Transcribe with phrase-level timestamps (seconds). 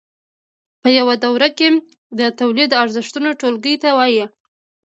[0.81, 1.67] په یوه دوره کې
[2.19, 4.23] د تولیدي ارزښتونو ټولګې ته وایي